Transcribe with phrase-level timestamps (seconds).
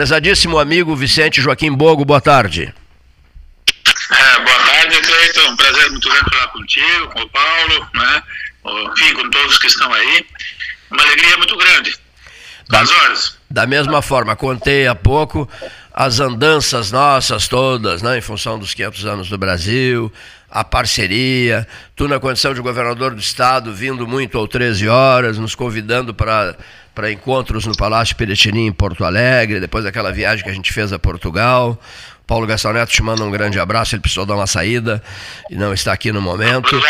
[0.00, 2.72] Prezadíssimo amigo Vicente Joaquim Bogo, boa tarde.
[4.10, 5.50] É, boa tarde, Cleiton.
[5.50, 8.22] Um prazer muito grande falar contigo, com o Paulo, né?
[8.94, 10.26] Enfim, com todos que estão aí.
[10.90, 11.94] Uma alegria muito grande.
[12.70, 12.82] Da,
[13.50, 15.46] da mesma forma, contei há pouco
[15.92, 20.10] as andanças nossas todas, né, em função dos 500 anos do Brasil,
[20.50, 25.54] a parceria, tu na condição de governador do estado, vindo muito ao 13 horas, nos
[25.54, 26.56] convidando para
[26.94, 30.92] para encontros no Palácio Piratini em Porto Alegre, depois daquela viagem que a gente fez
[30.92, 31.78] a Portugal.
[32.26, 35.02] Paulo Gastão Neto te manda um grande abraço, ele precisou dar uma saída
[35.50, 36.80] e não está aqui no momento.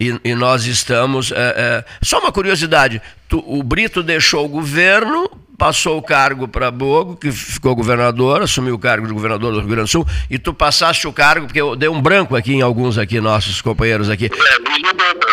[0.00, 1.32] E, e nós estamos.
[1.32, 6.70] É, é, só uma curiosidade: tu, o Brito deixou o governo, passou o cargo para
[6.70, 10.38] Bogo, que ficou governador, assumiu o cargo de governador do Rio Grande do Sul, e
[10.38, 14.08] tu passaste o cargo, porque eu dei um branco aqui em alguns aqui, nossos companheiros
[14.08, 14.26] aqui.
[14.26, 14.58] É,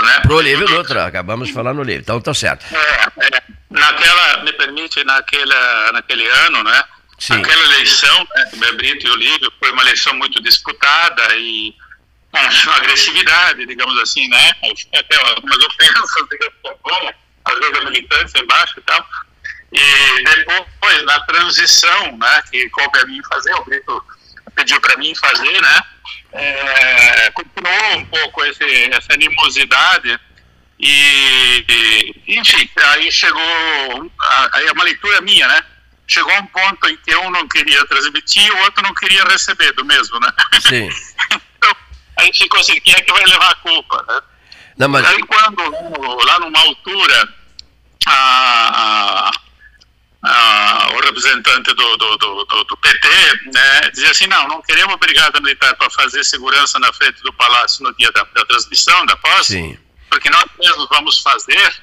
[0.06, 0.20] né?
[0.24, 2.66] Pro Olívio Dutra, acabamos de falar no livro, então tá certo.
[2.72, 3.42] É, é,
[3.80, 6.84] naquela, me permite, naquela, naquele ano, né?
[7.20, 7.34] Sim.
[7.34, 11.74] Aquela eleição, né, Brito e Olívio, foi uma eleição muito disputada e
[12.32, 12.40] com
[12.72, 14.52] agressividade, digamos assim, né?
[14.96, 17.14] Até algumas ofensas, digamos,
[17.46, 19.08] às vezes a militância embaixo e tal.
[19.72, 24.06] E depois, na transição, né, que coube a mim fazer, o Brito
[24.56, 25.82] pediu para mim fazer, né?
[26.34, 30.20] É, continuou um pouco esse, essa animosidade
[30.80, 31.66] e,
[32.28, 34.12] e, enfim, aí chegou,
[34.54, 35.64] aí é uma leitura minha, né?
[36.08, 39.72] chegou um ponto em que um não queria transmitir e o outro não queria receber
[39.74, 40.32] do mesmo, né?
[40.62, 40.90] Sim.
[41.58, 41.76] então,
[42.18, 44.22] a gente ficou assim, quem é que vai levar a culpa, né?
[44.78, 45.06] Não, mas...
[45.06, 47.34] Aí quando, lá numa altura,
[48.06, 49.32] a, a,
[50.24, 53.08] a, o representante do, do, do, do, PT
[53.54, 57.84] né, dizia assim, não, não queremos brigada militar para fazer segurança na frente do palácio
[57.84, 59.80] no dia da, da transmissão, da posse, Sim.
[60.10, 61.74] Porque nós mesmos vamos fazer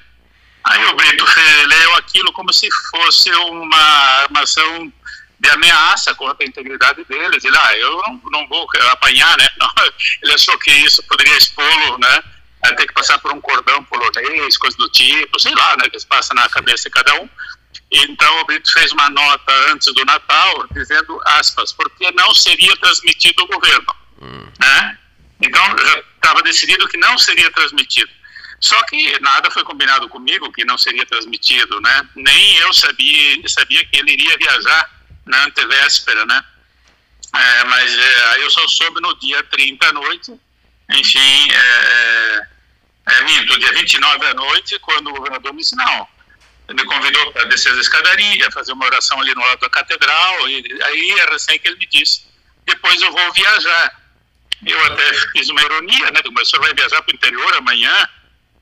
[0.64, 1.24] Aí o Brito
[1.66, 3.76] leu aquilo como se fosse uma
[4.22, 4.92] armação
[5.40, 7.44] de ameaça contra a integridade deles.
[7.44, 9.48] Ele, ah, eu não, não vou apanhar, né?
[10.22, 12.22] Ele achou que isso poderia expô-lo, né?
[12.62, 15.90] A ter que passar por um cordão polonês, coisa do tipo, sei lá, né?
[15.90, 17.28] Que se passa na cabeça de cada um.
[17.90, 23.42] Então o Brito fez uma nota antes do Natal, dizendo, aspas, porque não seria transmitido
[23.42, 24.46] o governo, hum.
[24.60, 24.98] né?
[25.42, 28.10] Então já estava decidido que não seria transmitido.
[28.60, 32.08] Só que nada foi combinado comigo que não seria transmitido, né?
[32.14, 34.90] Nem eu sabia, sabia que ele iria viajar
[35.26, 36.44] na antevéspera, né?
[37.34, 40.38] É, mas é, aí eu só soube no dia 30 à noite,
[40.90, 42.46] enfim, é,
[43.06, 46.06] é, é minto, dia 29 à noite, quando o governador me disse, não,
[46.68, 50.82] me convidou para descer a escadaria, fazer uma oração ali no lado da catedral, e
[50.84, 52.26] aí é recém que ele me disse,
[52.66, 54.01] depois eu vou viajar.
[54.64, 56.20] Eu até fiz uma ironia, né?
[56.32, 58.08] Mas o senhor vai viajar para o interior amanhã?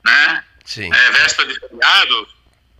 [0.05, 0.43] né?
[0.65, 0.93] Sim.
[0.93, 2.27] É, véspera de feriado.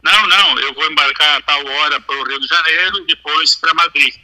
[0.04, 3.56] Não, não, eu vou embarcar a tal hora para o Rio de Janeiro e depois
[3.56, 4.16] para Madrid.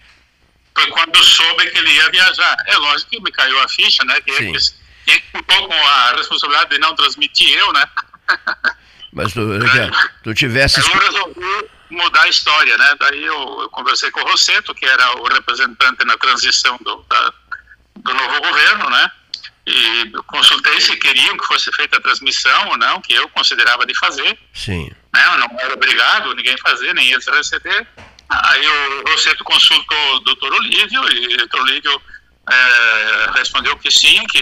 [0.75, 2.55] Foi quando eu soube que ele ia viajar.
[2.67, 4.19] É lógico que me caiu a ficha, né?
[4.21, 4.75] Que Sim.
[5.05, 7.85] quem ficou com a responsabilidade de não transmitir eu, né?
[9.13, 9.91] Mas tu, é.
[10.23, 10.79] tu tivesse.
[10.79, 12.95] Eu resolvi mudar a história, né?
[12.99, 17.33] Daí eu, eu, conversei com o Rosseto, que era o representante na transição do, da,
[17.97, 19.11] do novo governo, né?
[19.67, 23.93] e consultei se queriam que fosse feita a transmissão ou não, que eu considerava de
[23.99, 24.39] fazer.
[24.53, 24.89] Sim.
[25.13, 25.37] Né?
[25.37, 27.85] Não era obrigado ninguém fazer, nem eles receber.
[28.29, 32.01] Aí o Rosseto consultou o doutor Olívio e o doutor Olívio
[32.49, 34.41] é, respondeu que sim, que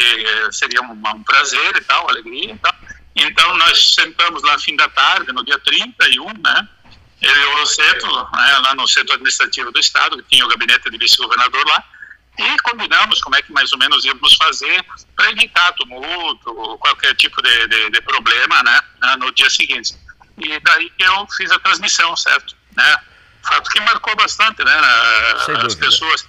[0.52, 2.76] seria um, um prazer e tal, alegria e tal.
[3.16, 6.68] Então nós sentamos lá fim da tarde, no dia 31, né?
[7.20, 10.92] Ele e o Rosseto, né, lá no centro administrativo do estado, que tinha o gabinete
[10.92, 11.84] de vice-governador lá,
[12.38, 14.86] e combinamos como é que mais ou menos íamos fazer
[15.16, 18.82] para evitar tumulto, qualquer tipo de, de, de, problema, né,
[19.20, 19.96] no dia seguinte.
[20.38, 22.56] E daí que eu fiz a transmissão, certo?
[22.76, 22.98] Né?
[23.44, 24.74] Fato que marcou bastante, né,
[25.66, 26.28] as pessoas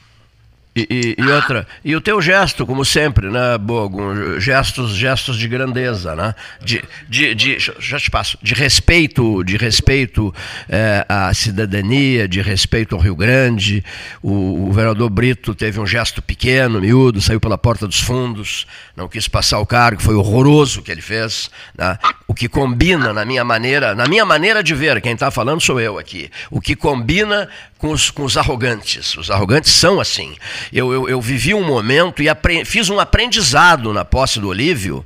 [0.77, 4.39] e, e, e, outra, e o teu gesto, como sempre, né, Bogo?
[4.39, 6.35] Gestos, gestos de grandeza, né?
[6.63, 10.35] De, de, de, já te passo, de respeito, de respeito
[10.69, 13.83] é, à cidadania, de respeito ao Rio Grande.
[14.23, 19.09] O, o vereador Brito teve um gesto pequeno, miúdo, saiu pela porta dos fundos, não
[19.09, 21.51] quis passar o cargo, foi horroroso o que ele fez.
[21.77, 21.99] Né?
[22.29, 25.81] O que combina na minha maneira, na minha maneira de ver, quem está falando sou
[25.81, 26.31] eu aqui.
[26.51, 29.17] O que combina com os, com os arrogantes.
[29.17, 30.35] Os arrogantes são assim.
[30.73, 35.05] Eu, eu, eu vivi um momento e fiz um aprendizado na posse do Olívio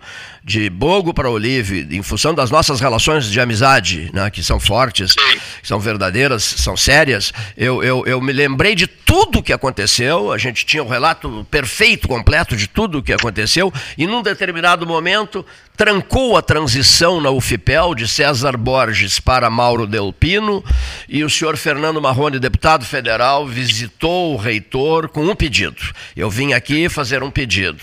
[0.51, 5.15] de Bogo para Olive, em função das nossas relações de amizade, né, que são fortes,
[5.15, 10.39] que são verdadeiras, são sérias, eu, eu, eu me lembrei de tudo que aconteceu, a
[10.39, 15.47] gente tinha um relato perfeito, completo de tudo o que aconteceu, e num determinado momento
[15.77, 20.63] trancou a transição na UFIPEL de César Borges para Mauro Delpino
[21.09, 25.81] e o senhor Fernando Marrone, deputado federal, visitou o reitor com um pedido.
[26.15, 27.81] Eu vim aqui fazer um pedido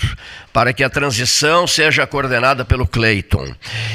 [0.57, 3.53] para que a transição seja coordenada pelo Cleiton.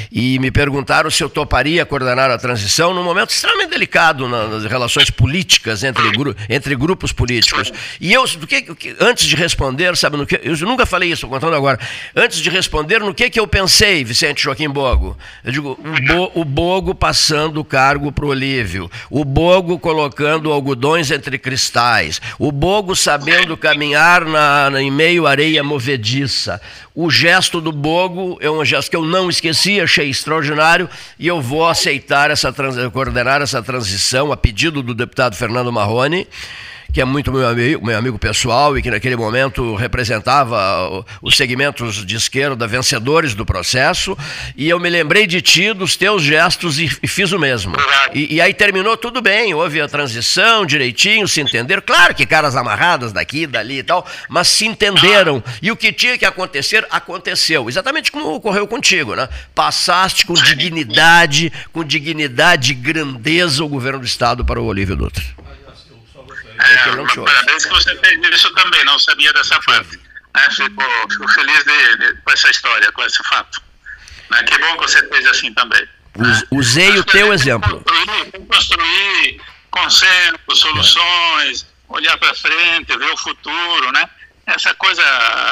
[0.09, 5.09] E me perguntaram se eu toparia coordenar a transição num momento extremamente delicado nas relações
[5.09, 7.69] políticas entre, gru entre grupos políticos.
[7.99, 8.65] E eu, do que,
[8.97, 11.77] antes de responder, sabe, no que, eu nunca falei isso, estou contando agora,
[12.15, 15.17] antes de responder, no que, que eu pensei, Vicente Joaquim Bogo?
[15.43, 20.49] Eu digo, o, Bo, o Bogo passando o cargo para o Olívio, o Bogo colocando
[20.49, 26.52] algodões entre cristais, o Bogo sabendo caminhar na, na em meio areia movediça,
[26.95, 31.41] o gesto do Bogo é um gesto que eu não esqueci, achei extraordinário e eu
[31.41, 32.53] vou aceitar essa
[32.91, 36.27] coordenar essa transição a pedido do deputado Fernando Marrone
[36.93, 42.05] que é muito meu amigo, meu amigo pessoal e que naquele momento representava os segmentos
[42.05, 44.15] de esquerda vencedores do processo,
[44.55, 47.75] e eu me lembrei de ti, dos teus gestos e, e fiz o mesmo.
[48.13, 51.81] E, e, aí terminou tudo bem, houve a transição direitinho, se entenderam.
[51.83, 55.43] Claro que caras amarradas daqui, dali e tal, mas se entenderam.
[55.63, 57.67] E o que tinha que acontecer, aconteceu.
[57.67, 59.27] Exatamente como ocorreu contigo, né?
[59.55, 65.42] Passaste com dignidade, com dignidade e grandeza o governo do Estado para o Olívio Dutra.
[66.63, 69.97] É, parabéns que você fez isso também, não sabia dessa parte.
[70.35, 70.49] Né?
[70.51, 73.61] Fico, fico feliz de, de, com essa história, com esse fato.
[74.31, 74.43] Né?
[74.43, 75.87] Que bom que você fez assim também.
[76.15, 76.41] Né?
[76.51, 77.83] Usei o teu exemplo.
[77.83, 84.07] Construir, construir consenso, soluções, olhar para frente, ver o futuro, né?
[84.45, 85.03] Essa coisa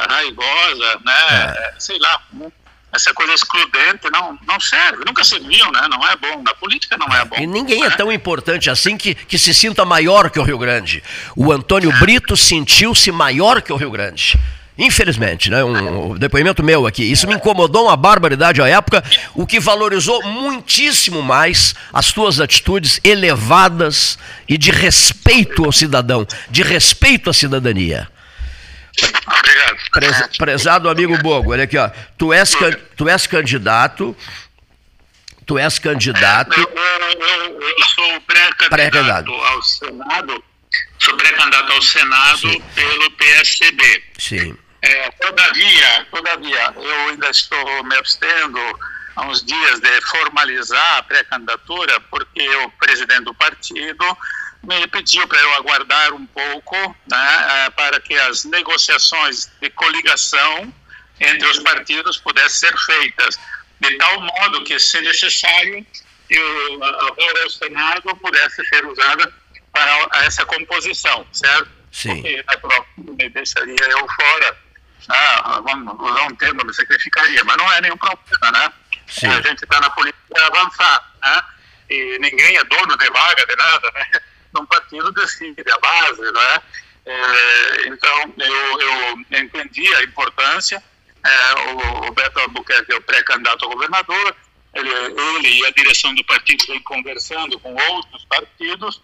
[0.09, 1.53] raivosa, né?
[1.57, 1.73] É.
[1.79, 2.51] Sei lá, né?
[2.93, 5.87] Essa coisa excludente não, não serve, nunca serviu, né?
[5.89, 6.41] Não é bom.
[6.43, 7.37] Na política não é bom.
[7.37, 7.93] E ninguém é né?
[7.93, 11.01] é tão importante assim que, que se sinta maior que o Rio Grande.
[11.35, 14.37] O Antônio Brito sentiu-se maior que o Rio Grande.
[14.77, 15.63] Infelizmente, né?
[15.63, 17.03] Um, um, depoimento meu aqui.
[17.03, 19.03] Isso me incomodou uma barbaridade à época,
[19.35, 24.17] o que valorizou muitíssimo mais as tuas atitudes elevadas
[24.49, 28.09] e de respeito ao cidadão, de respeito à cidadania.
[29.27, 29.60] Obrigado.
[29.91, 31.89] Prez, prezado amigo Bogo, olha aqui, ó.
[32.17, 32.55] Tu és,
[32.95, 34.15] tu és candidato.
[35.45, 36.59] Tu és candidato.
[36.59, 40.43] Eu, eu, eu sou pré-candidato pré ao Senado.
[40.99, 42.61] Sou pré-candidato ao Senado Sim.
[42.75, 44.03] pelo PSCB.
[44.17, 44.57] Sim.
[44.81, 48.59] É, todavia, todavia, eu ainda estou me abstendo
[49.15, 54.17] há uns dias de formalizar a pré-candidatura, porque o presidente do partido
[54.63, 56.75] me pediu para eu aguardar um pouco
[57.09, 60.73] né, eh, para que as negociações de coligação
[61.19, 63.39] entre os partidos pudessem ser feitas,
[63.79, 65.85] de tal modo que, se necessário,
[66.29, 69.33] eu, a voz do Senado pudesse ser usada
[69.71, 71.69] para essa composição, certo?
[71.91, 72.21] Sim.
[72.61, 74.57] Porque me deixaria eu fora,
[75.09, 78.73] ah, vamos usar um termo, me sacrificaria, mas não é nenhum problema, né?
[79.07, 79.27] Sim.
[79.27, 81.43] A gente está na política para avançar, né?
[81.89, 84.21] E ninguém é dono de vaga, de nada, né?
[84.53, 86.61] Num partido decide a base, né?
[87.05, 90.81] É, então, eu, eu entendi a importância.
[91.23, 94.35] É, o, o Beto Albuquerque é o pré-candidato a governador,
[94.73, 99.01] ele, ele, e a direção do partido vem conversando com outros partidos.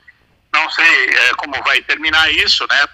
[0.54, 2.88] Não sei é, como vai terminar isso, né?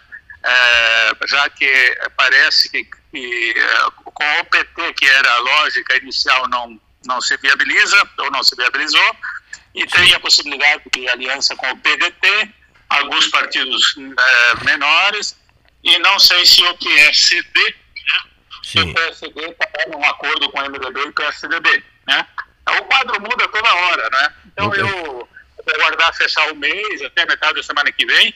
[0.45, 6.47] É, já que parece que, que é, com o PT, que era a lógica inicial,
[6.49, 9.15] não, não se viabiliza, ou não se viabilizou,
[9.73, 12.49] e tem a possibilidade de aliança com o PDT,
[12.89, 15.35] alguns partidos é, menores,
[15.83, 17.75] e não sei se o PSD,
[18.07, 18.83] né?
[18.83, 21.83] o PSD está num acordo com o MDB e o PSDB.
[22.07, 22.27] Né?
[22.69, 24.33] O quadro muda toda hora, né?
[24.47, 24.81] Então okay.
[24.81, 25.29] eu vou
[25.75, 28.33] aguardar fechar o mês, até metade da semana que vem,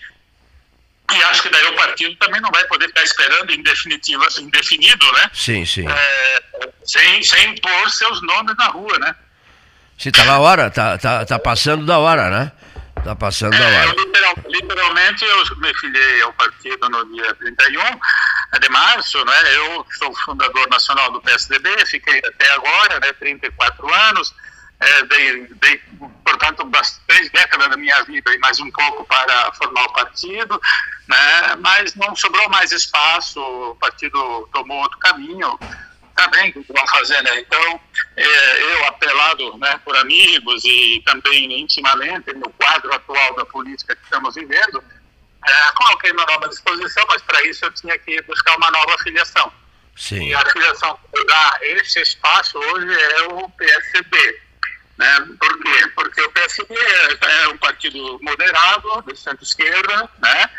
[1.13, 5.11] e acho que daí o partido também não vai poder ficar esperando em definitiva, indefinido,
[5.13, 5.31] né?
[5.33, 5.87] Sim, sim.
[5.87, 6.43] É,
[6.83, 9.15] sem, sem pôr seus nomes na rua, né?
[9.97, 12.51] Se tá na hora, tá, tá, tá passando da hora, né?
[13.03, 13.89] Tá passando da hora.
[13.89, 19.55] É, literal, literalmente, eu me filiei ao partido no dia 31 de março, né?
[19.55, 23.11] Eu sou fundador nacional do PSDB, fiquei até agora, né?
[23.13, 24.35] 34 anos,
[24.79, 25.81] é, dei, dei,
[26.23, 26.69] portanto,
[27.07, 30.61] três décadas da minha vida e mais um pouco para formar o partido,
[31.07, 31.55] né?
[31.59, 35.57] Mas não sobrou mais espaço, o partido tomou outro caminho,
[36.17, 37.39] tá bem, o que vão fazer, né?
[37.39, 37.79] Então,
[38.17, 44.03] é, eu, apelado né, por amigos e também intimamente no quadro atual da política que
[44.03, 44.83] estamos vivendo,
[45.47, 49.53] é, coloquei nome à disposição, mas para isso eu tinha que buscar uma nova filiação.
[49.95, 50.27] Sim.
[50.27, 54.41] E a filiação que dá esse espaço hoje é o PSB.
[54.97, 55.27] Né?
[55.39, 55.87] Por quê?
[55.93, 60.49] Porque o PSB é, é um partido moderado, de centro-esquerda, né?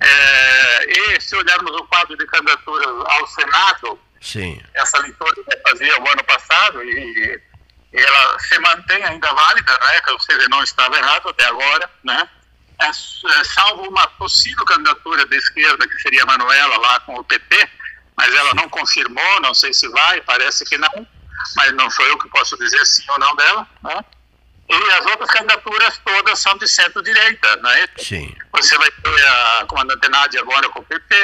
[0.00, 4.60] É, e se olharmos o quadro de candidatura ao Senado, Sim.
[4.74, 7.40] essa leitura que fazia o ano passado e,
[7.92, 10.00] e, ela se mantém ainda válida, né?
[10.10, 12.28] ou seja, não estava errado até agora, né?
[12.80, 17.24] É, é, salvo uma possível candidatura de esquerda, que seria a Manuela lá com o
[17.24, 17.68] PT,
[18.16, 21.06] mas ela não confirmou, não sei se vai, parece que não,
[21.56, 24.04] mas não sou eu que posso dizer sim ou não dela, né?
[24.68, 27.88] E as outras candidaturas todas são de centro-direita, né?
[27.96, 28.34] Sim.
[28.52, 31.14] Você vai ter a comandante Nádia agora com o PP,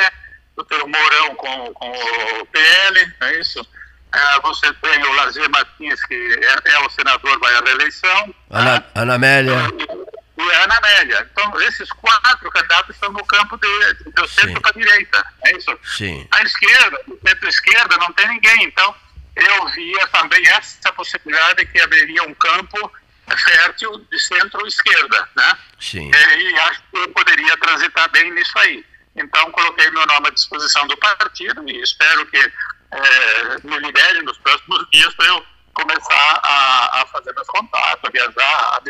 [0.56, 3.66] o Mourão com, com o PL, é isso?
[4.14, 8.34] É, você tem o Lazier Martins, que é, é, o senador, vai à reeleição.
[8.48, 8.84] Ana, né?
[8.94, 9.54] Ana Amélia.
[9.76, 11.28] E, e Ana Amélia.
[11.32, 15.78] Então, esses quatro candidatos estão no campo de, do centro para a direita, é isso?
[15.82, 16.28] Sim.
[16.30, 18.64] A esquerda, centro-esquerda, não tem ninguém.
[18.64, 18.94] Então,
[19.34, 22.92] eu via também essa possibilidade que abriria um campo
[23.36, 25.58] fértil de centro-esquerda, né?
[25.80, 26.08] Sim.
[26.14, 28.84] E, e acho que eu poderia transitar bem nisso aí.
[29.16, 34.36] Então, coloquei meu nome à disposição do partido e espero que é, me libere nos
[34.38, 38.82] próximos dias para eu começar a, a, fazer meus contatos, a viajar, a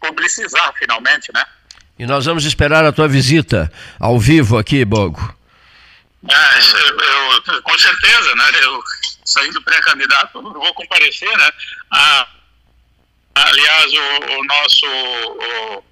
[0.00, 1.44] publicizar finalmente, né?
[1.98, 5.34] E nós vamos esperar a tua visita ao vivo aqui, Bogo.
[6.28, 8.44] É, eu, eu, com certeza, né?
[8.62, 8.82] Eu
[9.24, 11.50] saindo pré-candidato, vou comparecer, né?
[11.92, 12.28] A,
[13.36, 14.86] Aliás, o, o nosso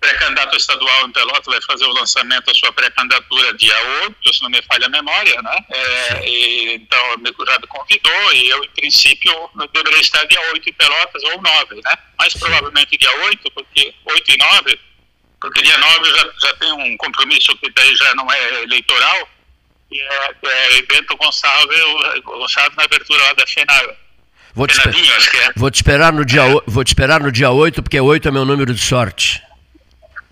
[0.00, 4.50] pré-candidato estadual em Pelotas vai fazer o lançamento da sua pré-candidatura dia 8, se não
[4.50, 5.58] me falha a memória, né?
[5.70, 9.32] É, e, então, o já me convidou e eu, em princípio,
[9.73, 11.92] deveria estar dia 8 em Pelotas ou 9, né?
[12.18, 14.80] Mais provavelmente dia 8, porque 8 e 9,
[15.40, 19.28] porque dia 9 já, já tem um compromisso que daí já não é eleitoral,
[19.90, 21.80] e é, é Bento Gonçalves,
[22.25, 24.04] Gonçalves na abertura lá da FENAR.
[24.54, 25.52] Vou te, é.
[25.56, 28.44] vou te, esperar no dia vou te esperar no dia 8, porque 8 é meu
[28.44, 29.42] número de sorte.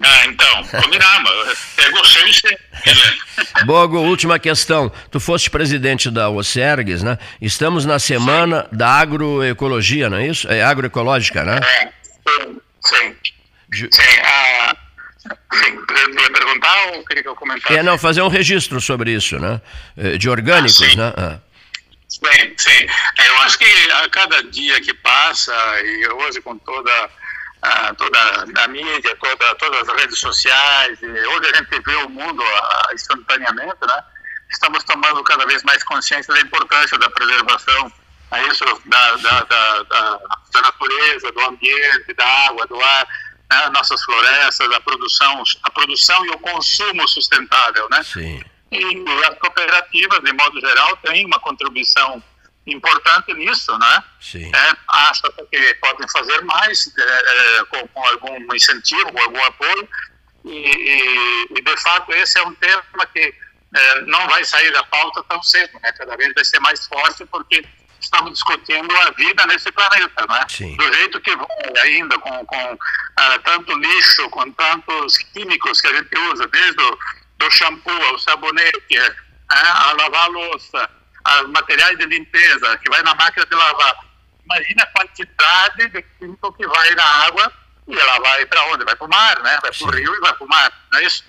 [0.02, 1.58] Ah, então, combinamos.
[1.76, 2.42] Pegou seis.
[3.64, 4.90] Bogo, última questão.
[5.10, 7.18] Tu foste presidente da OCERGS, né?
[7.40, 8.76] Estamos na semana Sim.
[8.76, 10.48] da agroecologia, não é isso?
[10.48, 11.60] É agroecológica, né?
[11.62, 12.60] É, sim.
[12.80, 13.16] Sim.
[13.90, 14.76] Sim, ah,
[15.54, 15.78] sim.
[16.20, 17.78] ia perguntar ou queria que eu comentasse?
[17.78, 19.60] É, não, fazer um registro sobre isso, né?
[19.96, 21.14] Eh, de orgânicos, ah, né?
[21.16, 21.38] Ah.
[22.08, 22.86] Sim, sim.
[23.18, 27.10] É, eu acho que a cada dia que passa, e hoje com toda
[27.62, 28.18] a, toda
[28.64, 32.42] a mídia, toda, todas as redes sociais, hoje a gente vê o mundo
[32.92, 34.04] instantaneamente, né?
[34.50, 37.90] Estamos tomando cada vez mais consciência da importância da preservação
[38.32, 40.20] é isso, da, da, da, da,
[40.52, 43.06] da natureza, do ambiente, da água, do ar,
[43.50, 43.68] né?
[43.74, 48.02] nossas florestas, a produção, a produção e o consumo sustentável, né?
[48.02, 48.42] Sim.
[48.70, 52.22] E as cooperativas, de modo geral, têm uma contribuição
[52.66, 54.04] importante nisso, né?
[54.20, 54.50] Sim.
[54.54, 59.88] É, acho que podem fazer mais é, é, com, com, algum incentivo, com algum apoio.
[60.44, 63.34] E, e, e, de fato, esse é um tema que
[63.74, 65.92] é, não vai sair da pauta tão cedo, né?
[65.92, 67.64] Cada vez vai ser mais forte, porque
[68.00, 70.44] estamos discutindo a vida nesse planeta, né?
[70.48, 70.76] Sim.
[70.76, 75.94] Do jeito que vai ainda, com, com uh, tanto lixo, com tantos químicos que a
[75.94, 76.98] gente usa, desde o
[77.38, 79.16] do shampoo, ao sabonete, é,
[79.50, 80.90] a lavar a louça,
[81.42, 83.98] os materiais de limpeza, que vai na máquina de lavar.
[84.44, 87.52] Imagina a quantidade de químico que vai na água
[87.88, 88.84] e ela vai para onde?
[88.84, 89.58] Vai para o mar, né?
[89.62, 91.24] Vai para o rio e vai para o mar, não é isso?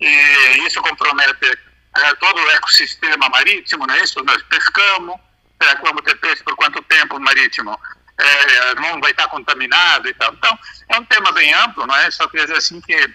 [0.00, 1.58] E isso compromete
[1.96, 4.22] é, todo o ecossistema marítimo, não é isso?
[4.24, 5.16] Nós pescamos,
[5.60, 7.78] será que vamos ter peixe por quanto tempo marítimo?
[8.18, 10.32] É, não vai estar contaminado e tal.
[10.34, 10.58] Então,
[10.88, 12.10] é um tema bem amplo, não é?
[12.10, 13.10] Só quer dizer assim que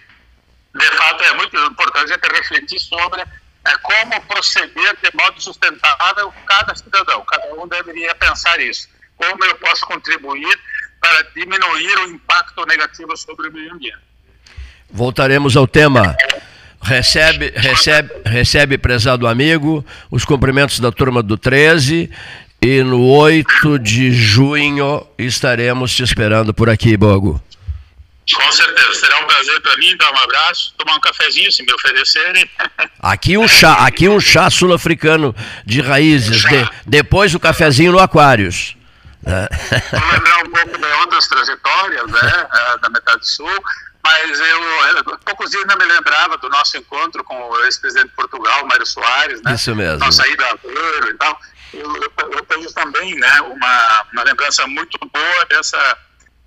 [0.74, 3.24] de fato, é muito importante a gente refletir sobre
[3.66, 7.24] é, como proceder de modo sustentável cada cidadão.
[7.24, 8.88] Cada um deveria pensar isso.
[9.16, 10.58] Como eu posso contribuir
[11.00, 13.98] para diminuir o impacto negativo sobre o meio ambiente.
[14.90, 16.16] Voltaremos ao tema.
[16.80, 22.10] Recebe, recebe, recebe, prezado amigo, os cumprimentos da turma do 13
[22.62, 27.42] e no 8 de junho estaremos te esperando por aqui, Bogo.
[28.34, 31.72] Com certeza, será um prazer para mim dar um abraço, tomar um cafezinho se me
[31.72, 32.48] oferecerem.
[33.00, 38.76] Aqui um chá, aqui um chá sul-africano de raízes, de, depois o cafezinho no Aquários.
[39.22, 43.64] Vou lembrar um pouco de outras trajetórias, né, é, da metade sul,
[44.02, 48.14] mas eu, há poucos dias não me lembrava do nosso encontro com o ex-presidente de
[48.14, 49.54] Portugal, Mário Soares, né?
[49.54, 49.98] Isso mesmo.
[49.98, 51.40] Nossa ida a e tal.
[51.72, 55.98] Eu, eu, eu tenho também, né, uma, uma lembrança muito boa dessa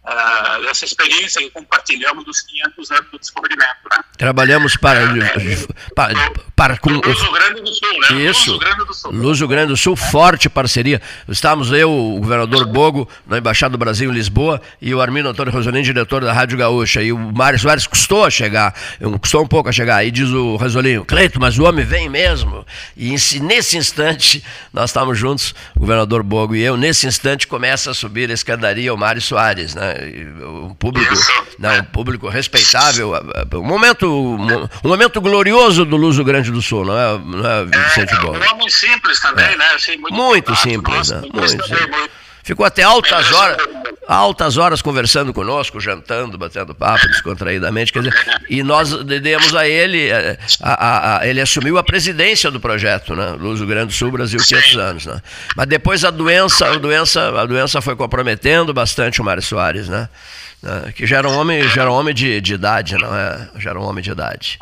[0.04, 3.62] uh, dessa experiência que compartilhamos dos 500 anos do descobrimento.
[3.92, 4.04] Né?
[4.18, 8.22] Trabalhamos para, é, para, Par, com, Luso Grande do Sul, né?
[8.24, 8.52] Isso.
[8.52, 9.12] Luso Grande do Sul.
[9.12, 11.02] Luso Grande do Sul, forte parceria.
[11.28, 15.52] Estávamos eu, o governador Bogo, na Embaixada do Brasil em Lisboa, e o Armindo Antônio
[15.52, 17.02] Rosolini, diretor da Rádio Gaúcha.
[17.02, 18.76] E o Mário Soares custou a chegar,
[19.20, 20.06] custou um pouco a chegar.
[20.06, 22.66] E diz o Rosolinho, Cleito, mas o homem vem mesmo.
[22.96, 27.94] E nesse instante, nós estávamos juntos, o governador Bogo e eu, nesse instante começa a
[27.94, 29.91] subir a escadaria o Mário Soares, né?
[30.44, 31.14] Um público,
[31.60, 33.14] não, um público respeitável.
[33.54, 34.08] Um momento,
[34.84, 38.38] um momento glorioso do Luso Grande do Sul, não é, não é Vicente é, Bogo?
[38.38, 39.58] Um homem simples também, é.
[39.58, 39.66] né?
[39.76, 41.22] Assim, muito, muito simples, né?
[41.34, 42.10] Muito simples.
[42.44, 43.58] Ficou até altas horas,
[44.08, 47.94] altas horas conversando conosco, jantando, batendo papo descontraídamente.
[47.94, 52.50] Quer dizer, e nós demos a ele, eh, a, a, a, ele assumiu a presidência
[52.50, 53.32] do projeto, né?
[53.40, 55.06] Luz do Grande do Sul, Brasil, 500 anos.
[55.06, 55.22] Né?
[55.56, 60.10] Mas depois a doença, a doença, a doença foi comprometendo bastante o Mário Soares, né?
[60.64, 60.92] né?
[60.96, 63.50] Que já era um homem, já era um homem de, de idade, não é?
[63.58, 64.58] Já era um homem de idade.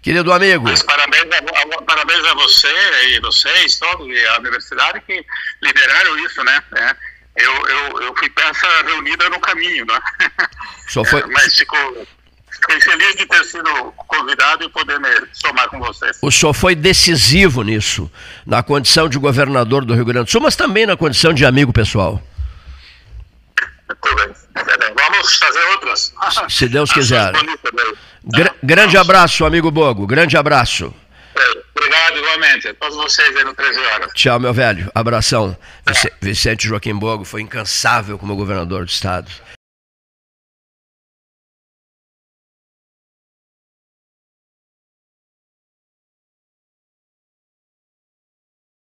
[0.00, 0.64] Querido amigo.
[0.64, 2.68] Mas parabéns a, parabéns a você
[3.10, 5.24] e vocês, todos, e a universidade que
[5.60, 6.62] lideraram isso, né?
[6.76, 9.98] É eu, eu, eu fui peça reunida no caminho, né?
[10.88, 11.24] Só foi...
[11.26, 12.06] Mas ficou,
[12.50, 16.18] fiquei feliz de ter sido convidado e poder me somar com vocês.
[16.22, 18.10] O senhor foi decisivo nisso,
[18.46, 21.72] na condição de governador do Rio Grande do Sul, mas também na condição de amigo
[21.72, 22.22] pessoal.
[24.00, 24.94] Tudo bem.
[24.96, 26.14] Vamos fazer outras.
[26.48, 27.32] Se Deus quiser.
[28.24, 30.06] Gra grande abraço, amigo Bogo.
[30.06, 30.92] Grande abraço.
[31.74, 32.72] Obrigado, igualmente.
[32.74, 34.12] Todos vocês aí no 13 horas.
[34.14, 34.90] Tchau, meu velho.
[34.94, 35.56] Abração.
[36.20, 39.30] Vicente Joaquim Bogo foi incansável como governador do estado.